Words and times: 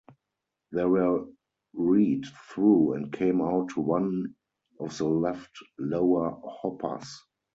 They 0.71 0.83
were 0.83 1.27
read 1.73 2.25
thru 2.25 2.93
and 2.93 3.13
came 3.13 3.39
out 3.39 3.69
to 3.75 3.81
one 3.81 4.33
of 4.79 4.97
the 4.97 5.05
left 5.05 5.51
lower 5.77 6.41
hoppers. 6.43 7.21